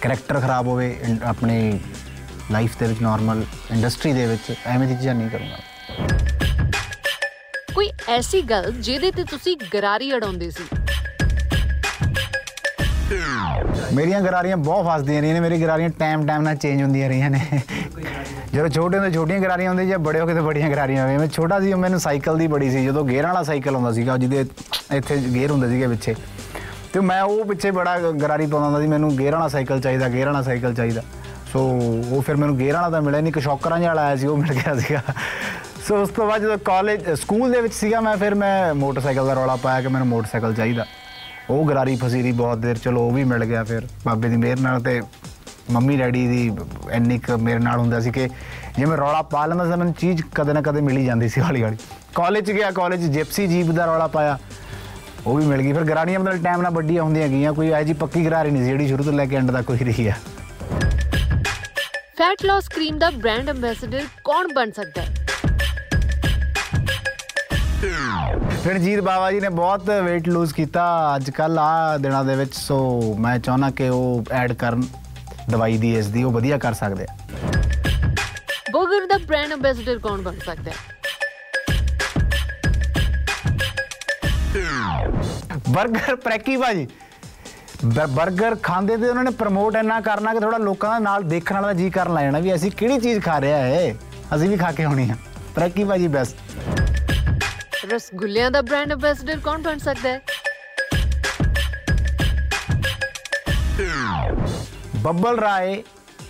[0.00, 1.80] ਕੈਰੈਕਟਰ ਖਰਾਬ ਹੋਵੇ ਇਨ- ਆਪਣੀ
[2.50, 5.77] ਲਾਈਫ ਦੇ ਵਿੱਚ ਨਾਰਮਲ ਇੰਡਸਟਰੀ ਦੇ ਵਿੱਚ, ਐਵੇਂ ਦੀ ਚੀਜ਼ਾਂ ਨਹੀਂ ਕਰੂੰਗਾ। ਕੋਈ
[8.08, 10.62] ਐਸੀ ਗੱਲ ਜਿਹਦੇ ਤੇ ਤੁਸੀਂ ਗਰਾਰੀ ਅੜਾਉਂਦੇ ਸੀ।
[13.94, 17.40] ਮੇਰੀਆਂ ਗਰਾਰੀਆਂ ਬਹੁਤ ਫਸਦੀਆਂ ਰਹੀਆਂ ਨੇ, ਮੇਰੀ ਗਰਾਰੀਆਂ ਟਾਈਮ ਟਾਈਮ ਨਾਲ ਚੇਂਜ ਹੁੰਦੀਆਂ ਰਹੀਆਂ ਨੇ।
[18.54, 21.26] ਜਦੋਂ ਛੋਟੇ ਹੁੰਦੇ ਛੋਟੀਆਂ ਗਰਾਰੀਆਂ ਹੁੰਦੀਆਂ ਜਾਂ ਬੜੇ ਹੋ ਕੇ ਤੇ ਬੜੀਆਂ ਗਰਾਰੀਆਂ ਹੋਈਆਂ। ਮੈਂ
[21.26, 24.44] ਛੋਟਾ ਸੀ ਮੈਨੂੰ ਸਾਈਕਲ ਦੀ ਬੜੀ ਸੀ। ਜਦੋਂ ਗੇਅਰਾਂ ਵਾਲਾ ਸਾਈਕਲ ਹੁੰਦਾ ਸੀਗਾ, ਜਿਹਦੇ
[24.96, 26.14] ਇੱਥੇ ਗੇਅਰ ਹੁੰਦੇ ਸੀਗੇ ਪਿੱਛੇ।
[26.92, 30.26] ਤੇ ਮੈਂ ਉਹ ਪਿੱਛੇ ਬੜਾ ਗਰਾਰੀ ਪਾਉਂਦਾ ਹੁੰਦਾ ਸੀ, ਮੈਨੂੰ ਗੇਅਰ ਵਾਲਾ ਸਾਈਕਲ ਚਾਹੀਦਾ, ਗੇਅਰ
[30.26, 31.02] ਵਾਲਾ ਸਾਈਕਲ ਚਾਹੀਦਾ।
[31.52, 31.60] ਸੋ
[32.10, 34.52] ਉਹ ਫਿਰ ਮੈਨੂੰ ਗੇਅਰ ਵਾਲਾ ਤਾਂ ਮਿਲਿਆ ਨਹੀਂ ਕਸ਼ੌਕਰਾਂ ਜਿਹਾ ਵਾਲਾ ਆਇਆ ਸੀ, ਉਹ ਮਿਲ
[34.52, 35.02] ਗਿਆ ਸੀਗਾ।
[35.88, 39.34] ਸੋ ਉਸ ਤੋਂ ਬਾਅਦ ਜਦੋਂ ਕਾਲਜ ਸਕੂਲ ਦੇ ਵਿੱਚ ਸੀਗਾ ਮੈਂ, ਫਿਰ ਮੈਂ ਮੋਟਰਸਾਈਕਲ ਦਾ
[39.34, 40.84] ਰੌਲਾ ਪਾਇਆ ਕਿ ਮੈਨੂੰ ਮੋਟਰਸਾਈਕਲ ਚਾਹੀਦਾ।
[41.50, 44.60] ਉਹ ਗਰਾਰੀ ਫਸੀ ਰਹੀ ਬਹੁਤ ਦੇਰ, ਚਲੋ ਉਹ ਵੀ ਮਿਲ ਗਿਆ ਫਿਰ ਬਾਬੇ ਦੀ ਮਿਹਰ
[44.60, 45.00] ਨਾਲ ਤੇ
[45.70, 46.50] ਮੰਮੀ ਡੈਡੀ ਦੀ
[46.92, 48.28] ਇੰਨੀ ਕੁ ਮੇਰੇ ਨਾਲ ਹੁੰਦਾ ਸੀ ਕਿ
[48.78, 51.40] ਜੇ ਮੈਂ ਰੌਲਾ ਪਾ ਲੈਂਦਾ ਸੀ ਮੈਨੂੰ ਚੀਜ਼ ਕਦੇ ਨਾ ਕਦੇ ਮਿਲ ਹੀ ਜਾਂਦੀ ਸੀ
[51.40, 51.76] ਹੌਲੀ ਹੌਲੀ
[52.14, 54.38] ਕਾਲਜ ਗਿਆ ਕਾਲਜ ਜਿਪਸੀ ਜੀਪ ਦਾ ਰੌਲਾ ਪਾਇਆ,
[55.26, 57.92] ਉਹ ਵੀ ਮਿਲ ਗਈ। ਫਿਰ ਗਰਾਰੀਆਂ ਮਤਲਬ ਟਾਈਮ ਨਾਲ ਵੱਡੀਆਂ ਹੁੰਦੀਆਂ ਗਈਆਂ, ਕੋਈ ਐ ਜੀ
[57.94, 60.14] ਪੱਕੀ ਗਰਾਰੀ ਨਹੀਂ ਸੀ ਜਿਹੜੀ ਸ਼ੁਰੂ ਤੋਂ ਲੈ ਕੇ ਐਂਡ ਤੱਕ ਕੋਈ ਰਹੀ ਆ।
[62.18, 65.17] ਫੈਟ ਲਾਸ ਕਰੀਮ ਦਾ ਬ੍ਰਾਂਡ ਐਂਬੈਸਡਰ ਕੌਣ ਬਣ ਸਕਦਾ ਹੈ?
[68.66, 73.00] ਰਣਜੀਤ ਬਾਵਾ ਜੀ ਨੇ ਬਹੁਤ weight lose ਕੀਤਾ ਅੱਜ ਕੱਲ ਆ ਦਿਨਾਂ ਦੇ ਵਿੱਚ ਸੋ
[73.20, 74.82] ਮੈਂ ਚਾਹੁੰਦਾ ਕਿ ਉਹ ਐਡ ਕਰਨ
[75.50, 77.14] ਦਵਾਈ ਦੀ ਇਸ ਦੀ ਉਹ ਵਧੀਆ ਕਰ ਸਕਦੇ ਆ।
[78.72, 80.98] ਬਰਗਰ ਦਾ ਬ੍ਰਾਂਡ ਐਂਬੈਸਡਰ ਕੌਣ ਬਣ ਸਕਦਾ ਹੈ?
[85.56, 86.88] 버ਗਰ ਪ੍ਰੈਕੀ ਭਾਜੀ।
[87.86, 91.72] 버ਗਰ ਖਾਂਦੇ ਤੇ ਉਹਨਾਂ ਨੇ ਪ੍ਰਮੋਟ ਇੰਨਾ ਕਰਨਾ ਕਿ ਥੋੜਾ ਲੋਕਾਂ ਦਾ ਨਾਲ ਦੇਖਣ ਵਾਲਾ
[91.72, 93.94] ਜੀ ਕਰਨ ਲੱਗ ਜਾਣਾ ਵੀ ਅਸੀਂ ਕਿਹੜੀ ਚੀਜ਼ ਖਾ ਰਿਹਾ ਹੈ
[94.34, 95.14] ਅਸੀਂ ਵੀ ਖਾ ਕੇ ਆਉਣੀ ਆ।
[95.54, 96.36] ਪ੍ਰੈਕੀ ਭਾਜੀ ਬੈਸਟ
[97.88, 100.20] ਰਸਗੁੱਲਿਆਂ ਦਾ ਬ੍ਰਾਂਡ ਐਂਬੈਸਡਰ ਕੌਣ ਬਣ ਸਕਦਾ ਹੈ
[105.02, 105.82] ਬੱਬਲ ਰਾਏ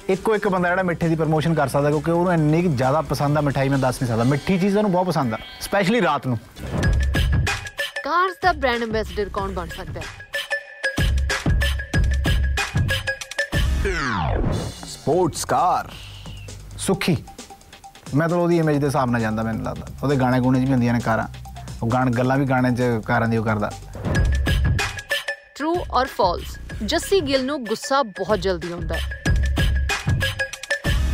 [0.08, 3.40] ਇੱਕੋ ਇੱਕ ਬੰਦਾ ਜਿਹੜਾ ਮਿੱਠੇ ਦੀ ਪ੍ਰਮੋਸ਼ਨ ਕਰ ਸਕਦਾ ਕਿਉਂਕਿ ਉਹਨੂੰ ਇੰਨੀ ਜ਼ਿਆਦਾ ਪਸੰਦ ਆ
[3.40, 6.38] ਮਿਠਾਈ ਮੈਂ ਦੱਸ ਨਹੀਂ ਸਕਦਾ ਮਿੱਠੀ ਚੀਜ਼ ਉਹਨੂੰ ਬਹੁਤ ਪਸੰਦ ਆ ਸਪੈਸ਼ਲੀ ਰਾਤ ਨੂੰ
[8.04, 10.26] ਕਾਰਸ ਦਾ ਬ੍ਰਾਂਡ ਐਂਬੈਸਡਰ ਕੌਣ ਬਣ ਸਕਦਾ ਹੈ
[14.84, 15.90] ਸਪੋਰਟਸ ਕਾਰ
[16.78, 17.16] ਸੁਖੀ
[18.14, 20.72] ਮੈਂ ਤਾਂ ਉਹਦੀ ਇਮੇਜ ਦੇ ਹਿਸਾਬ ਨਾਲ ਜਾਂਦਾ ਮੈਨੂੰ ਲੱਗਦਾ ਉਹਦੇ ਗਾਣੇ ਗੁਣੇ 'ਚ ਵੀ
[20.72, 21.26] ਹੁੰਦੀਆਂ ਨੇ ਕਾਰਾਂ
[21.82, 23.70] ਉਹ ਗਾਣ ਗੱਲਾਂ ਵੀ ਗਾਣੇ 'ਚ ਕਾਰਾਂ ਦੀ ਉਹ ਕਰਦਾ।
[25.54, 28.96] ਟਰੂ ਔਰ ਫਾਲਸ ਜੱਸੀ ਗਿੱਲ ਨੂੰ ਗੁੱਸਾ ਬਹੁਤ ਜਲਦੀ ਆਉਂਦਾ।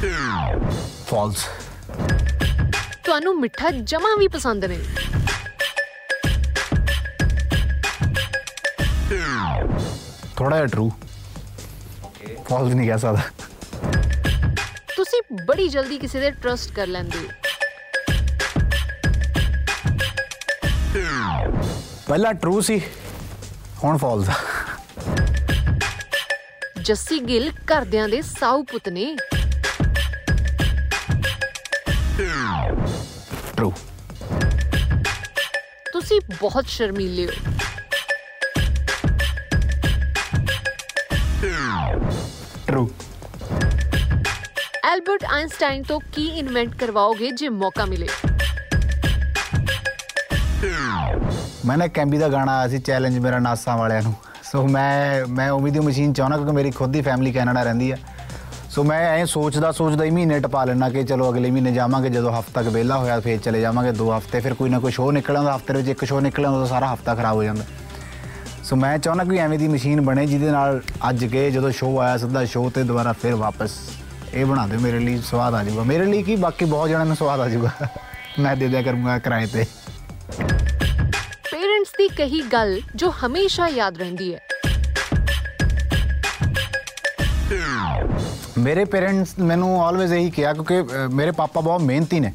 [0.04, 0.59] ਹੈ
[1.06, 1.47] ਫਾਲਸ
[3.04, 4.85] ਤੁਹਾਨੂੰ ਮਿੱਠਾ ਜਮਾ ਵੀ ਪਸੰਦ ਨਹੀਂ।
[10.37, 10.90] ਥੋੜਾ ਜਿਹਾ ਟਰੂ
[12.49, 13.21] ਫਾਲਸ ਨਹੀਂ ਕਹਿ ਸਕਦਾ।
[14.97, 17.28] ਤੁਸੀਂ ਬੜੀ ਜਲਦੀ ਕਿਸੇ ਦੇ ਟਰਸਟ ਕਰ ਲੈਂਦੇ ਹੋ।
[22.06, 22.80] ਪਹਿਲਾਂ ਟਰੂ ਸੀ
[23.84, 24.34] ਹੁਣ ਫਾਲਸ ਆ।
[26.82, 29.16] ਜੱਸੀ ਗਿੱਲ ਘਰਦਿਆਂ ਦੇ ਸਾਊ ਪੁੱਤ ਨੇ।
[33.56, 33.73] ਟਰੂ
[35.92, 37.32] ਤੁਸੀਂ ਬਹੁਤ ਸ਼ਰਮੀਲੇ ਹੋ।
[42.66, 42.90] ਟਰੂ
[44.84, 48.08] ਐਲਬਰਟ ਆਇਨਸਟਾਈਨ ਤੋਂ ਕੀ ਇਨਵੈਂਟ ਕਰਵਾਓਗੇ ਜੇ ਮੌਕਾ ਮਿਲੇ?
[51.66, 54.14] ਮੈਂ ਨਾ ਕੈਂਬੀ ਦਾ ਗਾਣਾ ਆਇਆ ਸੀ ਚੈਲੰਜ ਮੇਰਾ ਨਾਸਾਂ ਵਾਲਿਆਂ ਨੂੰ
[54.50, 57.97] ਸੋ ਮੈਂ ਮੈਂ ਉਮੀਦ ਦੀ ਮਸ਼ੀਨ ਚਾਹਣਾ ਕਿਉਂਕਿ ਮੇਰੀ ਖੁਦ ਦੀ ਫੈਮਿਲੀ ਕੈਨੇਡਾ ਰਹਿੰਦੀ ਆ
[58.71, 62.33] ਸੋ ਮੈਂ ਐਂ ਸੋਚਦਾ ਸੋਚਦਾ ਹੀ ਮਹੀਨੇ ਟਪਾ ਲੈਣਾ ਕਿ ਚਲੋ ਅਗਲੇ ਮਹੀਨੇ ਜਾਵਾਂਗੇ ਜਦੋਂ
[62.33, 65.37] ਹਫਤਾ ਤੱਕ ਵਿਹਲਾ ਹੋਇਆ ਫੇਰ ਚਲੇ ਜਾਵਾਂਗੇ ਦੋ ਹਫ਼ਤੇ ਫਿਰ ਕੋਈ ਨਾ ਕੋਈ ਸ਼ੋਅ ਨਿਕਲ
[65.37, 67.64] ਆਉਂਦਾ ਹਫ਼ਤੇ ਵਿੱਚ ਇੱਕ ਸ਼ੋਅ ਨਿਕਲ ਆਉਂਦਾ ਤਾਂ ਸਾਰਾ ਹਫਤਾ ਖਰਾਬ ਹੋ ਜਾਂਦਾ
[68.62, 72.16] ਸੋ ਮੈਂ ਚਾਹੁੰਦਾ ਕੋਈ ਐਵੇਂ ਦੀ ਮਸ਼ੀਨ ਬਣੇ ਜਿਹਦੇ ਨਾਲ ਅੱਜ ਕੇ ਜਦੋਂ ਸ਼ੋਅ ਆਇਆ
[72.16, 73.78] ਸਿੱਧਾ ਸ਼ੋਅ ਤੇ ਦੁਬਾਰਾ ਫਿਰ ਵਾਪਸ
[74.35, 77.16] ਇਹ ਬਣਾ ਦਿਓ ਮੇਰੇ ਲਈ ਸਵਾਦ ਆ ਜਾਊਗਾ ਮੇਰੇ ਲਈ ਕੀ ਬਾਕੀ ਬਹੁਤ ਜਣਾਂ ਨੂੰ
[77.16, 77.71] ਸਵਾਦ ਆ ਜਾਊਗਾ
[78.38, 79.64] ਮੈਂ ਦੇ ਦਿਆ ਕਰੂੰਗਾ ਕਿਰਾਏ ਤੇ
[80.38, 80.63] ਪੇਰੈਂਟਸ
[82.04, 84.40] ਦੀ ਕਹੀ ਗੱਲ ਜੋ ਹਮੇਸ਼ਾ ਯਾਦ ਰਹਿੰਦੀ ਹੈ।
[88.58, 92.32] ਮੇਰੇ ਪੇਰੈਂਟਸ ਮੈਨੂੰ ਆਲਵੇਜ਼ ਇਹੀ ਕਿਹਾ ਕਿਉਂਕਿ ਅ, ਮੇਰੇ ਪਾਪਾ ਬਹੁਤ ਮਿਹਨਤੀ ਨੇ।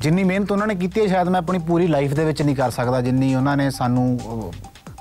[0.00, 2.70] ਜਿੰਨੀ ਮਿਹਨਤ ਉਹਨਾਂ ਨੇ ਕੀਤੀ ਹੈ ਸ਼ਾਇਦ ਮੈਂ ਆਪਣੀ ਪੂਰੀ ਲਾਈਫ ਦੇ ਵਿੱਚ ਨਹੀਂ ਕਰ
[2.70, 4.50] ਸਕਦਾ। ਜਿੰਨੀ ਉਹਨਾਂ ਨੇ ਸਾਨੂੰ ਅ,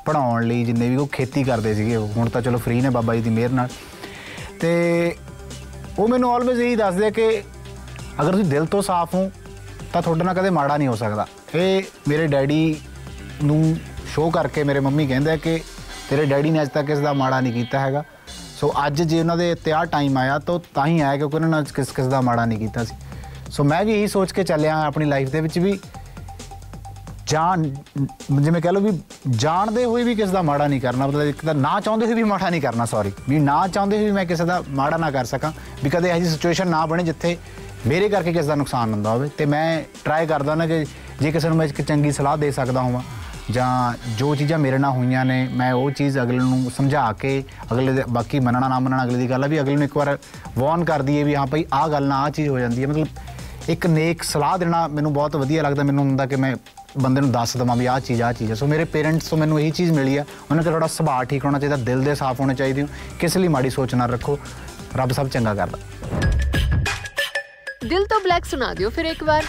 [0.05, 3.21] ਪੜ੍ਹਾਉਣ ਲਈ ਜਿੰਨੇ ਵੀ ਉਹ ਖੇਤੀ ਕਰਦੇ ਸੀਗੇ ਹੁਣ ਤਾਂ ਚਲੋ ਫ੍ਰੀ ਨੇ ਬਾਬਾ ਜੀ
[3.21, 3.69] ਦੀ ਮਿਹਰ ਨਾਲ।
[4.59, 5.15] ਤੇ
[5.99, 7.43] ਉਹ ਮੈਨੂੰ ਆਲਵੇਜ਼ ਇਹੀ ਦੱਸਦੇ ਆ ਕਿ
[8.21, 9.31] ਅਗਰ ਤੁਸੀਂ ਦਿਲ ਤੋਂ ਸਾਫ਼ ਹੋ
[9.93, 12.75] ਤਾਂ ਤੁਹਾਡੇ ਨਾਲ ਕਦੇ ਮਾੜਾ ਨਹੀਂ ਹੋ ਸਕਦਾ। ਇਹ ਮੇਰੇ ਡੈਡੀ
[13.43, 13.75] ਨੂੰ
[14.11, 15.59] ਸ਼ੋਅ ਕਰਕੇ ਮੇਰੇ ਮੰਮੀ ਕਹਿੰਦੇ ਆ ਕਿ
[16.09, 18.03] ਤੇਰੇ ਡੈਡੀ ਨੇ ਅੱਜ ਤੱਕ ਕਿਸੇ ਦਾ ਮਾੜਾ ਨਹੀਂ ਕੀਤਾ ਹੈਗਾ।
[18.59, 21.35] ਸੋ ਅੱਜ ਜੇ ਉਹਨਾਂ ਦੇ ਇੱਥੇ ਆਹ ਟਾਈਮ ਆਇਆ, ਤਾਂ ਉਹ ਤਾਂ ਹੀ ਆਇਆ ਕਿਉਂਕਿ
[21.35, 22.95] ਉਹਨਾਂ ਨੇ ਕਿਸ ਕਿਸ ਦਾ ਮਾੜਾ ਨਹੀਂ ਕੀਤਾ ਸੀ।
[23.49, 25.79] ਸੋ ਮੈਂ ਵੀ ਇਹੀ ਸੋਚ ਕੇ ਚੱਲਿਆ ਆਪਣੀ ਲਾਈਫ ਦੇ ਵਿੱਚ ਵੀ
[27.27, 27.63] ਜਾਣ,
[28.31, 28.91] ਜਿਵੇਂ ਕਹ ਲਓ ਵੀ
[29.29, 32.23] ਜਾਣਦੇ ਹੋਏ ਵੀ ਕਿਸੇ ਦਾ ਮਾੜਾ ਨਹੀਂ ਕਰਨਾ, ਮਤਲਬ ਇੱਕ ਤਾਂ ਨਾ ਚਾਹੁੰਦੇ ਹੋਏ ਵੀ
[32.23, 35.25] ਮਾੜਾ ਨਹੀਂ ਕਰਨਾ ਸੌਰੀ ਵੀ ਨਾ ਚਾਹੁੰਦੇ ਹੋਏ ਵੀ ਮੈਂ ਕਿਸੇ ਦਾ ਮਾੜਾ ਨਾ ਕਰ
[35.25, 35.51] ਸਕਾਂ,
[35.83, 37.37] ਵੀ ਕਦੇ ਇਹੋ ਜਿਹੀ ਸਿਚੁਏਸ਼ਨ ਨਾ ਬਣੇ ਜਿੱਥੇ
[37.87, 40.85] ਮੇਰੇ ਕਰਕੇ ਕਿਸੇ ਦਾ ਨੁਕਸਾਨ ਹੁੰਦਾ ਹੋਵੇ। ਤੇ ਮੈਂ ਟਰਾਈ ਕਰਦਾ ਨਾ ਕਿ
[41.21, 43.01] ਜੇ ਕਿਸੇ ਨੂੰ ਮੈਂ ਇੱਕ ਚੰਗੀ ਸਲਾਹ ਦੇ ਸਕਦਾ ਹਾਂ
[43.51, 47.93] ਜਾਂ ਜੋ ਚੀਜ਼ਾਂ ਮੇਰੇ ਨਾਲ ਹੋਈਆਂ ਨੇ, ਮੈਂ ਉਹ ਚੀਜ਼ ਅਗਲੇ ਨੂੰ ਸਮਝਾ ਕੇ ਅਗਲੇ
[47.93, 50.17] ਦੇ, ਬਾਕੀ ਮੰਨਣਾ ਨਾ ਮੰਨਣਾ ਅਗਲੇ ਦੀ ਗੱਲ ਆ ਵੀ ਅਗਲੇ ਨੂੰ ਇੱਕ ਵਾਰ
[50.57, 53.07] ਵਾਰਨ ਕਰ ਦਈਏ ਵੀ ਹਾਂ ਭਾਈ ਆਹ ਗੱਲ ਨਾਲ ਆਹ ਚੀਜ਼ ਹੋ ਜਾਂਦੀ ਹੈ। ਮਤਲਬ
[53.69, 56.55] ਇੱਕ ਨੇਕ ਸਲਾਹ ਦੇਣਾ ਮੈਨੂੰ ਬਹੁਤ ਵਧੀਆ ਲੱਗਦਾ, ਮੈਨੂੰ ਹੁੰਦਾ ਕਿ ਮੈਂ
[56.97, 59.59] ਬੰਦੇ ਨੂੰ ਦੱਸ ਦਵਾਂ ਵੀ ਆਹ ਚੀਜ਼ ਆਹ ਚੀਜ਼ ਹੈ ਸੋ ਮੇਰੇ ਪੇਰੈਂਟਸ ਤੋਂ ਮੈਨੂੰ
[59.61, 62.55] ਇਹੀ ਚੀਜ਼ ਮਿਲੀ ਆ। ਉਹਨਾਂ ਦਾ ਥੋੜਾ ਸੁਭਾਅ ਠੀਕ ਹੋਣਾ ਚਾਹੀਦਾ, ਦਿਲ ਦੇ ਸਾਫ਼ ਹੋਣੇ
[62.55, 62.87] ਚਾਹੀਦੇ ਹੋ
[63.19, 64.37] ਕਿਸੇ ਲਈ ਮਾੜੀ ਸੋਚ ਨਾ ਰੱਖੋ,
[64.97, 65.77] ਰੱਬ ਸਭ ਚੰਗਾ ਕਰਦਾ।
[67.89, 69.43] ਦਿਲ ਤੋਂ ਬਲੈਕ ਸੁਣਾ ਦਿਓ ਫਿਰ ਇੱਕ ਵਾਰ।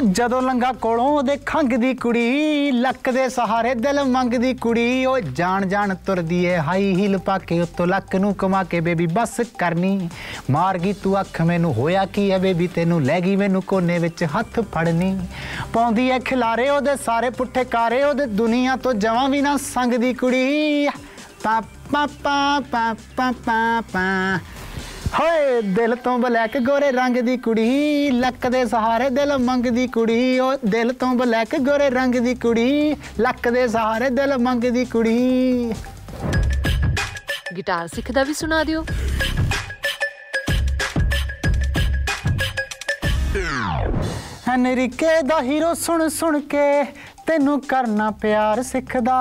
[0.00, 5.66] ਹੋ ਜਦੋਂ ਲੰਗਾ ਕੋਲੋਂ ਉਹਦੇ ਖੰਗਦੀ ਕੁੜੀ, ਲੱਕ ਦੇ ਸਹਾਰੇ ਦਿਲ ਮੰਗਦੀ ਕੁੜੀ ਓ ਜਾਣ
[5.66, 10.08] ਜਾਣ ਤੁਰਦੀ ਏ, ਹਾਈ ਹੀਲ ਪਾ ਕੇ ਉੱਤੋਂ ਲੱਕ ਨੂੰ ਕਮਾ ਕੇ, ਬੇਬੀ ਬਸ ਕਰਨੀ।
[10.50, 14.24] ਮਾਰ ਗਈ ਤੂੰ ਅੱਖ, ਮੈਨੂੰ ਹੋਇਆ ਕੀ ਏ ਬੇਬੀ, ਤੈਨੂੰ ਲੈ ਗਈ ਮੈਨੂੰ ਕੋਨੇ ਵਿੱਚ
[14.24, 15.18] ਹੱਥ ਫੜਨੀ।
[15.72, 20.88] ਪਾਉਂਦੀ ਏ ਖਿਲਾਰੇ ਉਹਦੇ ਸਾਰੇ ਪੁੱਠੇ ਕਾਰੇ, ਉਹਦੇ ਦੁਨੀਆ ਤੋਂ ਜਵਾਂ ਵੀ ਨਾ ਸੰਗਦੀ ਕੁੜੀ।
[21.42, 21.60] ਪਾ
[21.92, 24.38] ਪਾ ਪਾ ਪਾ ਪਾ ਪਾ ਪਾ।
[25.18, 30.52] ਹੋਏ ਦਿਲ ਤੋਂ ਬਲੈਕ ਗੋਰੇ ਰੰਗ ਦੀ ਕੁੜੀ ਲੱਕ ਦੇ ਸਹਾਰੇ ਦਿਲ ਮੰਗਦੀ ਕੁੜੀ ਓ
[30.64, 35.72] ਦਿਲ ਤੋਂ ਬਲੈਕ ਗੋਰੇ ਰੰਗ ਦੀ ਕੁੜੀ ਲੱਕ ਦੇ ਸਹਾਰੇ ਦਿਲ ਮੰਗਦੀ ਕੁੜੀ।
[37.56, 38.84] ਗਿਟਾਰ ਸਿੱਖਦਾ ਵੀ ਸੁਣਾ ਦਿਓ।
[44.54, 46.82] ਅਨਰੀਕੇ ਦਾ ਹੀਰੋ ਸੁਣ ਸੁਣ ਕੇ
[47.26, 49.18] ਤੈਨੂੰ ਕਰਨਾ ਪਿਆਰ ਸਿੱਖਦਾ।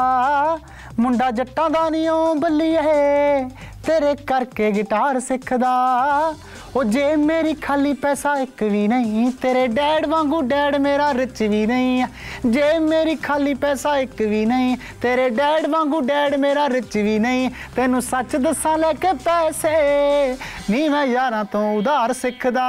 [0.99, 2.79] ਮੁੰਡਾ ਜੱਟਾਂ ਦਾ ਨਹੀਂ ਓ ਬੱਲੀਏ
[3.85, 5.69] ਤੇਰੇ ਕਰਕੇ ਗਿਟਾਰ ਸਿੱਖਦਾ।
[6.75, 11.65] ਉਹ ਜੇ ਮੇਰੀ ਖਾਲੀ ਪੈਸਾ ਇੱਕ ਵੀ ਨਹੀਂ, ਤੇਰੇ ਡੈਡ ਵਾਂਗੂ ਡੈਡ ਮੇਰਾ ਰਿਚ ਵੀ
[11.65, 12.05] ਨਹੀਂ।
[12.45, 17.49] ਜੇ ਮੇਰੀ ਖਾਲੀ ਪੈਸਾ ਇੱਕ ਵੀ ਨਹੀਂ, ਤੇਰੇ ਡੈਡ ਵਾਂਗੂ ਡੈਡ ਮੇਰਾ ਰਿਚ ਵੀ ਨਹੀਂ।
[17.75, 19.71] ਤੈਨੂੰ ਸੱਚ ਦੱਸਾਂ ਲੈ ਕੇ ਪੈਸੇ
[20.69, 22.67] ਨਹੀਂ ਮੈਂ ਯਾਰਾਂ ਤੋਂ ਉਧਾਰ ਸਿੱਖਦਾ।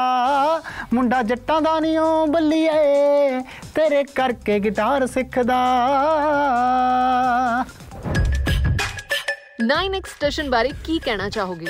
[0.95, 3.41] ਮੁੰਡਾ ਜੱਟਾਂ ਦਾ ਨਹੀਂ ਓ ਬੱਲੀਏ
[3.75, 5.61] ਤੇਰੇ ਕਰਕੇ ਗਿਟਾਰ ਸਿੱਖਦਾ।
[9.71, 11.67] 9x ਸਟੇਸ਼ਨ ਬਾਰੇ ਕੀ ਕਹਿਣਾ ਚਾਹੋਗੇ?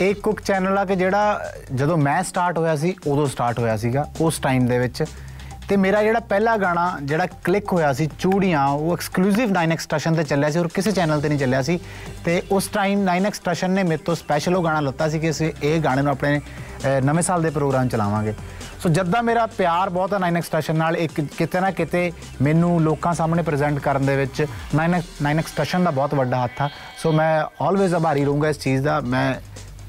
[0.00, 4.06] ਇਹ ਕੁੱਕ ਚੈਨਲ ਆ ਕਿ ਜਿਹੜਾ ਜਦੋਂ ਮੈਂ ਸਟਾਰਟ ਹੋਇਆ ਸੀ ਉਦੋਂ ਸਟਾਰਟ ਹੋਇਆ ਸੀਗਾ
[4.20, 5.02] ਉਸ ਟਾਈਮ ਦੇ ਵਿੱਚ
[5.68, 10.22] ਤੇ ਮੇਰਾ ਜਿਹੜਾ ਪਹਿਲਾ ਗਾਣਾ ਜਿਹੜਾ ਕਲਿੱਕ ਹੋਇਆ ਸੀ ਚੂੜੀਆਂ ਉਹ ਐਕਸਕਲੂਸਿਵ 9x ਸਟੇਸ਼ਨ ਤੇ
[10.24, 11.78] ਚੱਲਿਆ ਸੀ ਔਰ ਕਿਸੇ ਚੈਨਲ ਤੇ ਨਹੀਂ ਚੱਲਿਆ ਸੀ
[12.24, 15.52] ਤੇ ਉਸ ਟਾਈਮ 9x ਸਟੇਸ਼ਨ ਨੇ ਮੇਰੇ ਤੋਂ ਸਪੈਸ਼ਲ ਉਹ ਗਾਣਾ ਲੱਤਾ ਸੀ ਕਿ ਅਸੀਂ
[15.62, 18.34] ਇਹ ਗਾਣੇ ਨੂੰ ਆਪਣੇ ਅਹ, ਨਵੇਂ ਸਾਲ ਦੇ ਪ੍ਰੋਗਰਾਮ ਚਲਾਵਾਂਗੇ
[18.82, 22.80] ਸੋ ਜਦ ਦਾ ਮੇਰਾ ਪਿਆਰ ਬਹੁਤ ਹੈ 9x ਸਟੇਸ਼ਨ ਨਾਲ, ਇੱਕ ਕਿਤੇ ਨਾ ਕਿਤੇ ਮੈਨੂੰ
[22.82, 24.42] ਲੋਕਾਂ ਸਾਹਮਣੇ ਪ੍ਰੈਜ਼ੈਂਟ ਕਰਨ ਦੇ ਵਿੱਚ
[24.76, 26.68] 9x 9x ਸਟੇਸ਼ਨ ਦਾ ਬਹੁਤ ਵੱਡਾ ਹੱਥ ਆ।
[26.98, 29.34] ਸੋ ਮੈਂ ਆਲਵੇਜ਼ ਆਭਾਰੀ ਰਹੂੰਗਾ ਇਸ ਚੀਜ਼ ਦਾ। ਮੈਂ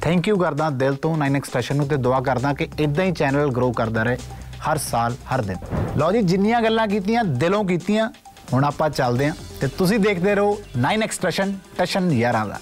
[0.01, 3.51] ਥੈਂਕ ਯੂ ਕਰਦਾ ਦਿਲ ਤੋਂ 9x ਸਟੇਸ਼ਨ ਨੂੰ ਤੇ ਦੁਆ ਕਰਦਾ ਕਿ ਇਦਾਂ ਹੀ ਚੈਨਲ
[3.51, 4.17] ਗਰੋ ਕਰਦਾ ਰਹੇ
[4.67, 5.57] ਹਰ ਸਾਲ, ਹਰ ਦਿਨ।
[5.98, 8.10] ਲਓ ਜੀ, ਜਿੰਨੀਆਂ ਗੱਲਾਂ ਕੀਤੀਆਂ, ਦਿਲੋਂ ਕੀਤੀਆਂ,
[8.53, 12.60] ਹੁਣ ਆਪਾਂ ਚੱਲਦੇ ਹਾਂ ਤੇ ਤੁਸੀਂ ਦੇਖਦੇ ਰਹੋ 9x ਸਟੇਸ਼ਨ ਟਸ਼ਨ 11 ਦਾ।